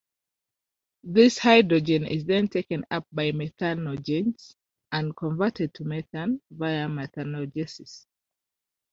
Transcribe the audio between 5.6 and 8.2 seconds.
to methane via methanogenesis.